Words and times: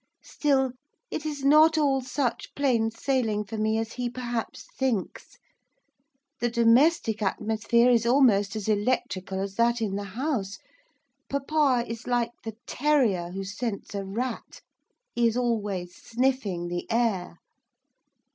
Still, 0.23 0.71
it 1.11 1.27
is 1.27 1.45
not 1.45 1.77
all 1.77 2.01
such 2.01 2.55
plain 2.55 2.89
sailing 2.89 3.43
for 3.43 3.59
me 3.59 3.77
as 3.77 3.93
he 3.93 4.09
perhaps 4.09 4.63
thinks. 4.75 5.37
The 6.39 6.49
domestic 6.49 7.21
atmosphere 7.21 7.91
is 7.91 8.07
almost 8.07 8.55
as 8.55 8.67
electrical 8.67 9.39
as 9.39 9.53
that 9.57 9.79
in 9.79 9.95
the 9.97 10.03
House. 10.17 10.57
Papa 11.29 11.85
is 11.87 12.07
like 12.07 12.31
the 12.43 12.55
terrier 12.65 13.29
who 13.29 13.43
scents 13.43 13.93
a 13.93 14.03
rat, 14.03 14.61
he 15.13 15.27
is 15.27 15.37
always 15.37 15.93
sniffing 15.95 16.67
the 16.67 16.89
air. 16.89 17.37